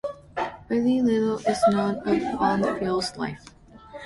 [0.67, 3.45] Very little is known of Barnfield's life.